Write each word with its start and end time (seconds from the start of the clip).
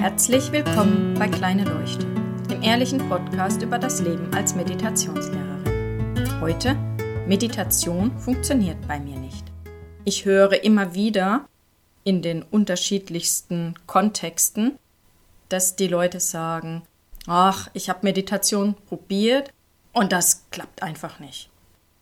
Herzlich 0.00 0.50
willkommen 0.50 1.12
bei 1.18 1.28
Kleine 1.28 1.64
Leuchte, 1.64 2.06
dem 2.48 2.62
ehrlichen 2.62 3.06
Podcast 3.10 3.60
über 3.60 3.78
das 3.78 4.00
Leben 4.00 4.32
als 4.32 4.54
Meditationslehrerin. 4.54 6.40
Heute 6.40 6.74
Meditation 7.26 8.18
funktioniert 8.18 8.78
bei 8.88 8.98
mir 8.98 9.18
nicht. 9.18 9.44
Ich 10.06 10.24
höre 10.24 10.64
immer 10.64 10.94
wieder 10.94 11.46
in 12.02 12.22
den 12.22 12.42
unterschiedlichsten 12.42 13.74
Kontexten, 13.86 14.78
dass 15.50 15.76
die 15.76 15.88
Leute 15.88 16.18
sagen, 16.18 16.80
ach, 17.26 17.68
ich 17.74 17.90
habe 17.90 17.98
Meditation 18.00 18.76
probiert 18.88 19.52
und 19.92 20.12
das 20.12 20.46
klappt 20.50 20.82
einfach 20.82 21.20
nicht. 21.20 21.50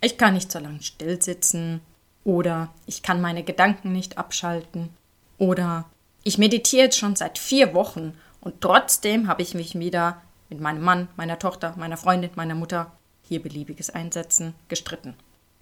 Ich 0.01 0.17
kann 0.17 0.35
nicht 0.35 0.53
so 0.53 0.61
lange 0.61 0.83
still 0.83 1.21
sitzen 1.21 1.81
oder 2.23 2.73
ich 2.87 3.03
kann 3.03 3.21
meine 3.21 3.43
Gedanken 3.43 3.91
nicht 3.91 4.19
abschalten 4.19 4.91
oder 5.37 5.87
ich 6.23 6.39
meditiere 6.39 6.85
jetzt 6.85 6.99
schon 6.99 7.17
seit 7.17 7.39
vier 7.39 7.75
Wochen 7.75 8.15
und 8.41 8.61
trotzdem 8.61 9.29
habe 9.29 9.43
ich 9.43 9.55
mich 9.55 9.79
wieder 9.79 10.23
mit 10.49 10.61
meinem 10.61 10.83
Mann, 10.83 11.09
meiner 11.17 11.39
Tochter, 11.39 11.75
meiner 11.77 11.97
Freundin, 11.97 12.31
meiner 12.35 12.55
Mutter, 12.55 12.93
hier 13.23 13.43
beliebiges 13.43 13.91
Einsetzen, 13.91 14.55
gestritten. 14.69 15.15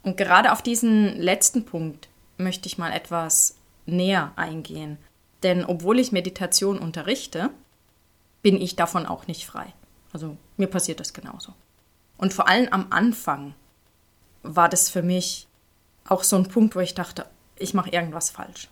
Und 0.03 0.17
gerade 0.17 0.53
auf 0.53 0.63
diesen 0.63 1.17
letzten 1.17 1.65
Punkt 1.65 2.09
möchte 2.39 2.69
ich 2.69 2.79
mal 2.79 2.93
etwas 2.93 3.57
näher 3.87 4.33
eingehen. 4.37 4.99
Denn 5.43 5.65
obwohl 5.65 5.99
ich 5.99 6.13
Meditation 6.13 6.79
unterrichte, 6.79 7.51
bin 8.43 8.61
ich 8.61 8.77
davon 8.77 9.07
auch 9.07 9.27
nicht 9.27 9.47
frei. 9.47 9.73
Also 10.13 10.37
mir 10.57 10.69
passiert 10.69 11.01
das 11.01 11.13
genauso. 11.13 11.55
Und 12.17 12.33
vor 12.33 12.49
allem 12.49 12.69
am 12.71 12.87
Anfang 12.91 13.55
war 14.43 14.69
das 14.69 14.89
für 14.89 15.03
mich 15.03 15.49
auch 16.09 16.23
so 16.23 16.37
ein 16.37 16.49
Punkt, 16.49 16.77
wo 16.77 16.81
ich 16.81 16.95
dachte, 16.95 17.27
ich 17.57 17.75
mache 17.75 17.91
irgendwas 17.91 18.31
falsch. 18.31 18.69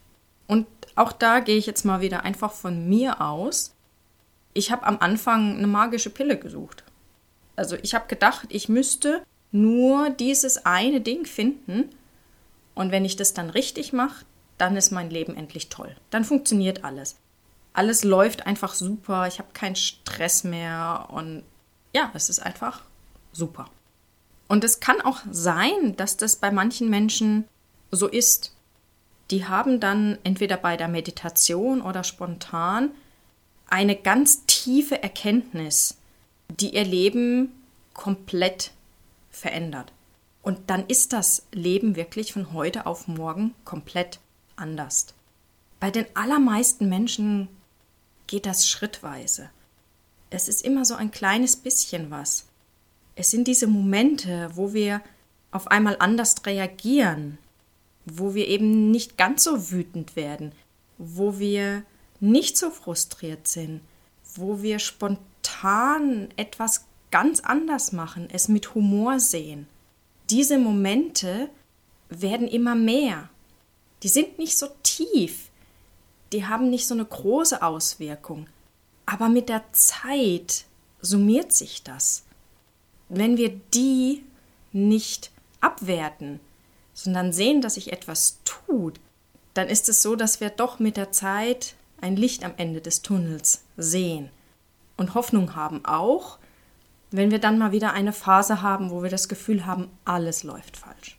Und 0.47 0.67
auch 0.97 1.13
da 1.13 1.41
gehe 1.41 1.57
ich 1.57 1.67
jetzt 1.67 1.85
mal 1.85 2.01
wieder 2.01 2.23
einfach 2.23 2.53
von 2.53 2.89
mir 2.89 3.21
aus. 3.21 3.75
Ich 4.53 4.71
habe 4.71 4.85
am 4.85 4.99
Anfang 5.01 5.57
eine 5.57 5.67
magische 5.67 6.11
Pille 6.11 6.39
gesucht. 6.39 6.85
Also 7.57 7.77
ich 7.83 7.95
habe 7.95 8.07
gedacht, 8.07 8.47
ich 8.51 8.69
müsste 8.69 9.23
nur 9.53 10.11
dieses 10.11 10.67
eine 10.67 11.01
Ding 11.01 11.27
finden 11.27 11.91
und 12.75 12.91
wenn 12.91 13.05
ich 13.05 13.17
das 13.17 13.35
dann 13.35 13.51
richtig 13.51 13.93
mache, 13.93 14.25
dann 14.59 14.77
ist 14.77 14.91
mein 14.91 15.11
Leben 15.11 15.37
endlich 15.37 15.69
toll. 15.69 15.95
Dann 16.11 16.25
funktioniert 16.25 16.85
alles. 16.85 17.17
Alles 17.73 18.05
läuft 18.05 18.47
einfach 18.47 18.75
super, 18.75 19.27
ich 19.27 19.39
habe 19.39 19.49
keinen 19.53 19.77
Stress 19.77 20.45
mehr 20.45 21.09
und 21.11 21.43
ja, 21.93 22.11
es 22.15 22.29
ist 22.29 22.41
einfach 22.41 22.83
super. 23.33 23.69
Und 24.47 24.63
es 24.63 24.79
kann 24.81 25.01
auch 25.01 25.21
sein, 25.31 25.97
dass 25.97 26.17
das 26.17 26.37
bei 26.37 26.51
manchen 26.51 26.89
Menschen 26.91 27.45
so 27.91 28.07
ist 28.07 28.54
die 29.35 29.47
haben 29.47 29.81
dann 29.81 30.17
entweder 30.23 30.57
bei 30.57 30.77
der 30.77 30.87
Meditation 30.87 31.83
oder 31.83 32.05
spontan 32.05 32.93
eine 33.67 33.97
ganz 33.97 34.47
tiefe 34.47 35.03
Erkenntnis, 35.03 35.97
die 36.49 36.77
ihr 36.77 36.85
Leben 36.85 37.53
komplett 37.95 38.71
verändert. 39.33 39.91
Und 40.41 40.71
dann 40.71 40.87
ist 40.87 41.13
das 41.13 41.47
Leben 41.51 41.97
wirklich 41.97 42.33
von 42.33 42.53
heute 42.53 42.87
auf 42.87 43.09
morgen 43.09 43.57
komplett 43.65 44.21
anders. 44.55 45.15
Bei 45.81 45.91
den 45.91 46.07
allermeisten 46.15 46.89
Menschen 46.89 47.49
geht 48.29 48.47
das 48.47 48.69
schrittweise. 48.69 49.51
Es 50.31 50.47
ist 50.47 50.63
immer 50.63 50.85
so 50.85 50.95
ein 50.95 51.11
kleines 51.11 51.57
bisschen 51.57 52.13
was. 52.13 52.47
Es 53.17 53.33
sind 53.33 53.49
diese 53.49 53.67
Momente, 53.67 54.51
wo 54.55 54.75
wir 54.75 55.01
auf 55.51 55.67
einmal 55.73 55.97
anders 55.99 56.37
reagieren, 56.47 57.39
wo 58.05 58.35
wir 58.35 58.49
eben 58.49 58.91
nicht 58.91 59.17
ganz 59.17 59.45
so 59.45 59.71
wütend 59.71 60.17
werden, 60.17 60.53
wo 60.99 61.39
wir 61.39 61.85
nicht 62.21 62.57
so 62.57 62.71
frustriert 62.71 63.49
sind, 63.49 63.81
wo 64.35 64.63
wir 64.63 64.79
spontan 64.79 66.29
etwas 66.37 66.87
ganz 67.11 67.41
anders 67.41 67.93
machen, 67.93 68.29
es 68.33 68.49
mit 68.49 68.75
Humor 68.75 69.21
sehen. 69.21 69.67
Diese 70.31 70.59
Momente 70.59 71.49
werden 72.09 72.49
immer 72.49 72.75
mehr. 72.75 73.29
Die 74.03 74.09
sind 74.09 74.39
nicht 74.39 74.59
so 74.59 74.69
tief, 74.83 75.51
die 76.33 76.47
haben 76.47 76.71
nicht 76.71 76.87
so 76.87 76.95
eine 76.95 77.05
große 77.05 77.63
Auswirkung, 77.63 78.49
aber 79.07 79.29
mit 79.29 79.49
der 79.49 79.65
Zeit 79.73 80.65
summiert 81.01 81.53
sich 81.53 81.83
das. 81.83 82.25
Wenn 83.09 83.37
wir 83.37 83.51
die 83.73 84.25
nicht 84.73 85.31
abwerten, 85.61 86.41
sondern 86.95 87.33
sehen, 87.33 87.61
dass 87.61 87.75
sich 87.75 87.93
etwas 87.93 88.39
tut, 88.45 88.99
dann 89.53 89.69
ist 89.69 89.89
es 89.89 90.03
so, 90.03 90.17
dass 90.17 90.41
wir 90.41 90.51
doch 90.51 90.79
mit 90.79 90.97
der 90.97 91.13
Zeit 91.13 91.75
ein 92.01 92.17
Licht 92.17 92.45
am 92.45 92.55
Ende 92.57 92.81
des 92.81 93.03
Tunnels 93.03 93.65
sehen 93.77 94.31
und 94.97 95.15
Hoffnung 95.15 95.55
haben 95.55 95.85
auch, 95.85 96.39
wenn 97.11 97.31
wir 97.31 97.39
dann 97.39 97.59
mal 97.59 97.73
wieder 97.73 97.93
eine 97.93 98.13
Phase 98.13 98.63
haben, 98.63 98.91
wo 98.91 99.03
wir 99.03 99.11
das 99.11 99.29
Gefühl 99.29 99.67
haben, 99.67 99.89
alles 100.05 100.43
läuft 100.43 100.77
falsch. 100.77 101.17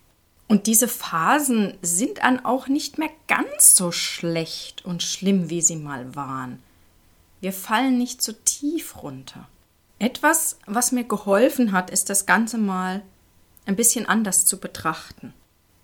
Und 0.47 0.68
diese 0.68 0.88
Phasen 0.88 1.78
sind 1.81 2.19
dann 2.19 2.46
auch 2.46 2.68
nicht 2.68 2.97
mehr 2.97 3.09
ganz 3.28 3.75
so 3.75 3.91
schlecht 3.91 4.85
und 4.85 5.02
schlimm, 5.02 5.50
wie 5.50 5.62
sie 5.62 5.78
mal 5.78 6.16
waren. 6.16 6.62
Wir 7.41 7.52
fallen 7.52 7.97
nicht 7.97 8.22
so 8.22 8.31
tief 8.31 9.02
runter. 9.02 9.47
Etwas, 9.97 10.58
was 10.66 10.91
mir 10.91 11.03
geholfen 11.06 11.72
hat, 11.72 11.90
ist 11.90 12.09
das 12.09 12.25
Ganze 12.25 12.58
mal 12.58 13.02
ein 13.66 13.75
bisschen 13.75 14.06
anders 14.06 14.46
zu 14.46 14.59
betrachten. 14.59 15.34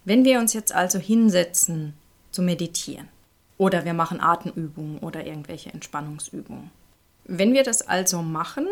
Wenn 0.04 0.26
wir 0.26 0.40
uns 0.40 0.54
jetzt 0.54 0.74
also 0.74 1.00
hinsetzen 1.00 1.94
zu 2.32 2.42
meditieren 2.42 3.08
oder 3.58 3.86
wir 3.86 3.94
machen 3.94 4.20
Atemübungen 4.20 4.98
oder 5.00 5.26
irgendwelche 5.26 5.72
Entspannungsübungen. 5.72 6.72
Wenn 7.26 7.54
wir 7.54 7.64
das 7.64 7.88
also 7.88 8.24
machen, 8.24 8.66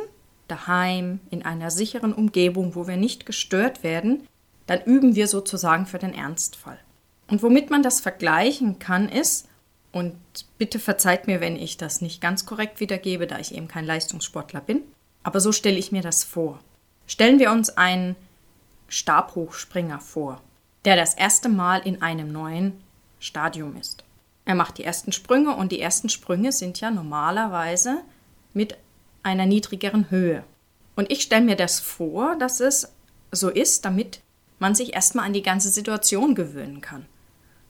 daheim, 0.48 1.20
in 1.30 1.46
einer 1.46 1.70
sicheren 1.70 2.12
Umgebung, 2.12 2.74
wo 2.74 2.88
wir 2.88 2.98
nicht 2.98 3.28
gestört 3.28 3.84
werden, 3.84 4.28
dann 4.66 4.82
üben 4.82 5.14
wir 5.14 5.28
sozusagen 5.28 5.86
für 5.86 6.00
den 6.00 6.16
Ernstfall. 6.16 6.80
Und 7.28 7.44
womit 7.44 7.70
man 7.70 7.84
das 7.84 8.00
vergleichen 8.00 8.80
kann, 8.80 9.10
ist, 9.10 9.48
und 9.92 10.16
bitte 10.58 10.80
verzeiht 10.80 11.28
mir, 11.28 11.40
wenn 11.40 11.56
ich 11.56 11.78
das 11.78 12.02
nicht 12.02 12.22
ganz 12.22 12.48
korrekt 12.48 12.80
wiedergebe, 12.80 13.28
da 13.28 13.38
ich 13.38 13.54
eben 13.54 13.68
kein 13.68 13.86
Leistungssportler 13.86 14.62
bin, 14.62 14.82
aber 15.22 15.40
so 15.40 15.52
stelle 15.52 15.78
ich 15.78 15.92
mir 15.92 16.02
das 16.02 16.24
vor. 16.24 16.60
Stellen 17.06 17.40
wir 17.40 17.52
uns 17.52 17.70
einen 17.70 18.16
Stabhochspringer 18.88 20.00
vor 20.00 20.42
der 20.86 20.96
das 20.96 21.14
erste 21.14 21.50
Mal 21.50 21.80
in 21.80 22.02
einem 22.02 22.32
neuen 22.32 22.74
Stadium 23.20 23.76
ist. 23.78 24.04
Er 24.46 24.56
macht 24.56 24.78
die 24.78 24.84
ersten 24.84 25.12
Sprünge 25.12 25.56
und 25.56 25.72
die 25.72 25.82
ersten 25.82 26.10
Sprünge 26.10 26.52
sind 26.52 26.80
ja 26.80 26.90
normalerweise 26.90 28.02
mit 28.54 28.78
einer 29.22 29.46
niedrigeren 29.46 30.10
Höhe. 30.10 30.44
Und 30.96 31.12
ich 31.12 31.22
stelle 31.22 31.46
mir 31.46 31.56
das 31.56 31.80
vor, 31.80 32.36
dass 32.38 32.60
es 32.60 32.92
so 33.32 33.50
ist, 33.50 33.86
damit 33.86 34.22
man 34.58 34.76
sich 34.76 34.94
erstmal 34.94 35.26
an 35.26 35.34
die 35.34 35.44
ganze 35.44 35.70
Situation 35.70 36.36
gewöhnen 36.36 36.82
kann. 36.82 37.06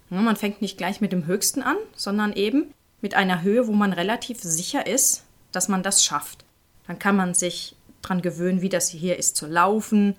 Man 0.09 0.35
fängt 0.35 0.61
nicht 0.61 0.77
gleich 0.77 1.01
mit 1.01 1.11
dem 1.11 1.27
Höchsten 1.27 1.61
an, 1.61 1.77
sondern 1.95 2.33
eben 2.33 2.73
mit 3.01 3.13
einer 3.13 3.41
Höhe, 3.41 3.67
wo 3.67 3.73
man 3.73 3.93
relativ 3.93 4.41
sicher 4.41 4.87
ist, 4.87 5.23
dass 5.51 5.67
man 5.67 5.83
das 5.83 6.03
schafft. 6.03 6.43
Dann 6.87 6.97
kann 6.97 7.15
man 7.15 7.33
sich 7.33 7.75
daran 8.01 8.21
gewöhnen, 8.21 8.61
wie 8.61 8.69
das 8.69 8.89
hier 8.89 9.17
ist 9.17 9.35
zu 9.35 9.45
laufen, 9.45 10.15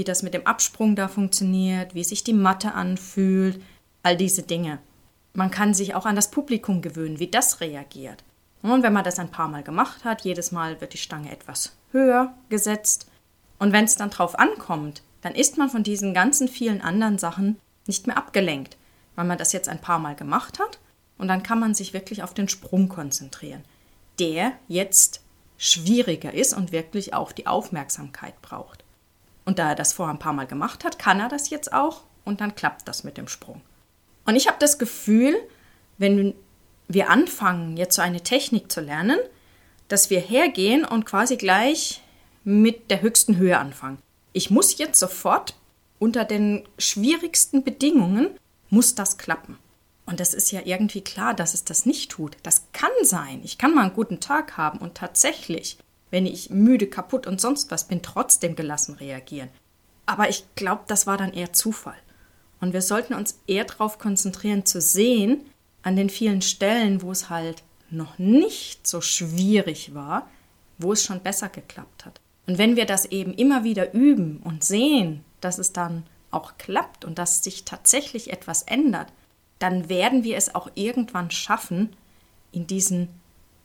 wie 0.00 0.04
das 0.04 0.22
mit 0.22 0.32
dem 0.32 0.46
Absprung 0.46 0.96
da 0.96 1.08
funktioniert, 1.08 1.94
wie 1.94 2.04
sich 2.04 2.24
die 2.24 2.32
Matte 2.32 2.72
anfühlt, 2.72 3.60
all 4.02 4.16
diese 4.16 4.42
Dinge. 4.42 4.78
Man 5.34 5.50
kann 5.50 5.74
sich 5.74 5.94
auch 5.94 6.06
an 6.06 6.16
das 6.16 6.30
Publikum 6.30 6.80
gewöhnen, 6.80 7.18
wie 7.18 7.26
das 7.26 7.60
reagiert. 7.60 8.24
Und 8.62 8.82
wenn 8.82 8.94
man 8.94 9.04
das 9.04 9.18
ein 9.18 9.30
paar 9.30 9.48
Mal 9.48 9.62
gemacht 9.62 10.06
hat, 10.06 10.22
jedes 10.22 10.52
Mal 10.52 10.80
wird 10.80 10.94
die 10.94 10.98
Stange 10.98 11.30
etwas 11.30 11.76
höher 11.92 12.32
gesetzt. 12.48 13.08
Und 13.58 13.74
wenn 13.74 13.84
es 13.84 13.96
dann 13.96 14.08
drauf 14.08 14.38
ankommt, 14.38 15.02
dann 15.20 15.34
ist 15.34 15.58
man 15.58 15.68
von 15.68 15.82
diesen 15.82 16.14
ganzen 16.14 16.48
vielen 16.48 16.80
anderen 16.80 17.18
Sachen 17.18 17.58
nicht 17.86 18.06
mehr 18.06 18.16
abgelenkt, 18.16 18.78
weil 19.16 19.26
man 19.26 19.36
das 19.36 19.52
jetzt 19.52 19.68
ein 19.68 19.82
paar 19.82 19.98
Mal 19.98 20.14
gemacht 20.14 20.58
hat. 20.58 20.78
Und 21.18 21.28
dann 21.28 21.42
kann 21.42 21.60
man 21.60 21.74
sich 21.74 21.92
wirklich 21.92 22.22
auf 22.22 22.32
den 22.32 22.48
Sprung 22.48 22.88
konzentrieren, 22.88 23.66
der 24.18 24.52
jetzt 24.66 25.20
schwieriger 25.58 26.32
ist 26.32 26.54
und 26.54 26.72
wirklich 26.72 27.12
auch 27.12 27.32
die 27.32 27.46
Aufmerksamkeit 27.46 28.40
braucht. 28.40 28.79
Und 29.50 29.58
da 29.58 29.70
er 29.70 29.74
das 29.74 29.92
vorher 29.92 30.14
ein 30.14 30.20
paar 30.20 30.32
Mal 30.32 30.46
gemacht 30.46 30.84
hat, 30.84 31.00
kann 31.00 31.18
er 31.18 31.28
das 31.28 31.50
jetzt 31.50 31.72
auch 31.72 32.04
und 32.24 32.40
dann 32.40 32.54
klappt 32.54 32.86
das 32.86 33.02
mit 33.02 33.16
dem 33.16 33.26
Sprung. 33.26 33.60
Und 34.24 34.36
ich 34.36 34.46
habe 34.46 34.58
das 34.60 34.78
Gefühl, 34.78 35.34
wenn 35.98 36.36
wir 36.86 37.10
anfangen, 37.10 37.76
jetzt 37.76 37.96
so 37.96 38.00
eine 38.00 38.20
Technik 38.20 38.70
zu 38.70 38.80
lernen, 38.80 39.18
dass 39.88 40.08
wir 40.08 40.20
hergehen 40.20 40.84
und 40.84 41.04
quasi 41.04 41.36
gleich 41.36 42.00
mit 42.44 42.92
der 42.92 43.02
höchsten 43.02 43.38
Höhe 43.38 43.58
anfangen. 43.58 43.98
Ich 44.32 44.52
muss 44.52 44.78
jetzt 44.78 45.00
sofort 45.00 45.56
unter 45.98 46.24
den 46.24 46.62
schwierigsten 46.78 47.64
Bedingungen 47.64 48.28
muss 48.68 48.94
das 48.94 49.18
klappen. 49.18 49.58
Und 50.06 50.20
das 50.20 50.32
ist 50.32 50.52
ja 50.52 50.60
irgendwie 50.62 51.00
klar, 51.00 51.34
dass 51.34 51.54
es 51.54 51.64
das 51.64 51.86
nicht 51.86 52.12
tut. 52.12 52.36
Das 52.44 52.68
kann 52.72 52.92
sein. 53.02 53.40
Ich 53.42 53.58
kann 53.58 53.74
mal 53.74 53.82
einen 53.82 53.94
guten 53.94 54.20
Tag 54.20 54.56
haben 54.56 54.78
und 54.78 54.94
tatsächlich 54.94 55.76
wenn 56.10 56.26
ich 56.26 56.50
müde, 56.50 56.86
kaputt 56.86 57.26
und 57.26 57.40
sonst 57.40 57.70
was 57.70 57.86
bin, 57.86 58.02
trotzdem 58.02 58.56
gelassen 58.56 58.94
reagieren. 58.96 59.48
Aber 60.06 60.28
ich 60.28 60.44
glaube, 60.56 60.82
das 60.88 61.06
war 61.06 61.16
dann 61.16 61.32
eher 61.32 61.52
Zufall. 61.52 61.98
Und 62.60 62.72
wir 62.72 62.82
sollten 62.82 63.14
uns 63.14 63.40
eher 63.46 63.64
darauf 63.64 63.98
konzentrieren, 63.98 64.66
zu 64.66 64.80
sehen, 64.80 65.42
an 65.82 65.96
den 65.96 66.10
vielen 66.10 66.42
Stellen, 66.42 67.00
wo 67.02 67.10
es 67.10 67.30
halt 67.30 67.62
noch 67.90 68.18
nicht 68.18 68.86
so 68.86 69.00
schwierig 69.00 69.94
war, 69.94 70.28
wo 70.78 70.92
es 70.92 71.04
schon 71.04 71.20
besser 71.20 71.48
geklappt 71.48 72.04
hat. 72.04 72.20
Und 72.46 72.58
wenn 72.58 72.76
wir 72.76 72.86
das 72.86 73.06
eben 73.06 73.32
immer 73.34 73.64
wieder 73.64 73.94
üben 73.94 74.40
und 74.44 74.64
sehen, 74.64 75.24
dass 75.40 75.58
es 75.58 75.72
dann 75.72 76.04
auch 76.30 76.58
klappt 76.58 77.04
und 77.04 77.18
dass 77.18 77.42
sich 77.42 77.64
tatsächlich 77.64 78.32
etwas 78.32 78.62
ändert, 78.62 79.08
dann 79.58 79.88
werden 79.88 80.24
wir 80.24 80.36
es 80.36 80.54
auch 80.54 80.70
irgendwann 80.74 81.30
schaffen, 81.30 81.90
in 82.52 82.66
diesen 82.66 83.08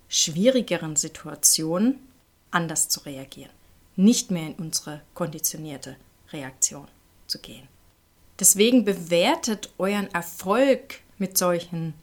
schwierigeren 0.07 0.95
Situationen 0.95 1.99
anders 2.55 2.89
zu 2.89 3.01
reagieren, 3.01 3.51
nicht 3.95 4.31
mehr 4.31 4.47
in 4.47 4.55
unsere 4.55 5.01
konditionierte 5.13 5.95
Reaktion 6.31 6.87
zu 7.27 7.39
gehen. 7.39 7.67
Deswegen 8.39 8.83
bewertet 8.83 9.71
euren 9.77 10.11
Erfolg 10.13 11.01
mit 11.17 11.37
solchen 11.37 11.93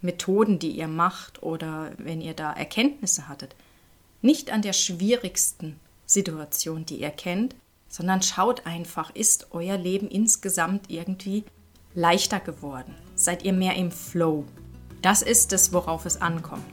Methoden, 0.00 0.58
die 0.58 0.72
ihr 0.72 0.88
macht 0.88 1.42
oder 1.42 1.92
wenn 1.98 2.20
ihr 2.20 2.34
da 2.34 2.52
Erkenntnisse 2.52 3.28
hattet, 3.28 3.54
nicht 4.20 4.50
an 4.50 4.62
der 4.62 4.72
schwierigsten 4.72 5.78
Situation, 6.06 6.84
die 6.84 7.00
ihr 7.00 7.10
kennt, 7.10 7.54
sondern 7.88 8.22
schaut 8.22 8.66
einfach, 8.66 9.14
ist 9.14 9.48
euer 9.50 9.78
Leben 9.78 10.08
insgesamt 10.08 10.90
irgendwie 10.90 11.44
leichter 11.94 12.40
geworden? 12.40 12.94
Seid 13.14 13.44
ihr 13.44 13.52
mehr 13.52 13.76
im 13.76 13.90
Flow? 13.90 14.44
Das 15.02 15.22
ist 15.22 15.52
es, 15.52 15.72
worauf 15.72 16.04
es 16.04 16.20
ankommt. 16.20 16.64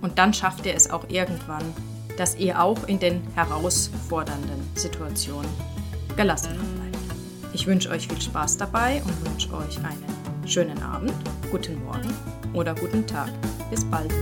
Und 0.00 0.18
dann 0.18 0.34
schafft 0.34 0.66
ihr 0.66 0.74
es 0.74 0.90
auch 0.90 1.08
irgendwann, 1.08 1.74
dass 2.16 2.36
ihr 2.36 2.62
auch 2.62 2.86
in 2.86 2.98
den 2.98 3.22
herausfordernden 3.34 4.62
Situationen 4.74 5.50
gelassen 6.16 6.52
bleibt. 6.52 6.98
Ich 7.52 7.66
wünsche 7.66 7.90
euch 7.90 8.08
viel 8.08 8.20
Spaß 8.20 8.56
dabei 8.56 9.02
und 9.04 9.30
wünsche 9.30 9.52
euch 9.54 9.78
einen 9.78 10.48
schönen 10.48 10.82
Abend, 10.82 11.12
guten 11.50 11.82
Morgen 11.84 12.12
oder 12.52 12.74
guten 12.74 13.06
Tag. 13.06 13.30
Bis 13.70 13.84
bald. 13.84 14.12